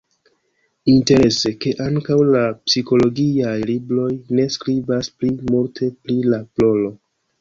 Interese, 0.91 1.51
ke 1.65 1.73
ankaŭ 1.87 2.17
la 2.35 2.41
psikologiaj 2.69 3.53
libroj 3.73 4.09
ne 4.39 4.47
skribas 4.57 5.11
pli 5.19 5.31
multe 5.53 5.91
pri 6.01 6.17
la 6.33 6.41
ploro. 6.57 6.91